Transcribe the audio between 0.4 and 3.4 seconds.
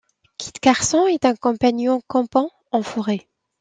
Carson et un compagnon campent en forêt.